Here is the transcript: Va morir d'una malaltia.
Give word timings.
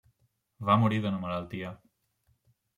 Va 0.69 0.77
morir 0.85 0.99
d'una 1.05 1.21
malaltia. 1.27 1.71